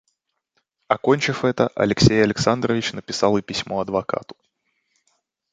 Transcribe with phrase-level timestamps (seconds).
[0.87, 4.35] Окончив это, Алексей Александрович написал и письмо адвокату.